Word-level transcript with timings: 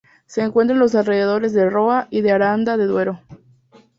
Se 0.25 0.41
encuentra 0.41 0.73
en 0.73 0.79
los 0.79 0.95
alrededores 0.95 1.53
de 1.53 1.69
Roa 1.69 2.07
y 2.09 2.21
de 2.21 2.31
Aranda 2.31 2.75
de 2.75 2.85
Duero. 2.87 3.21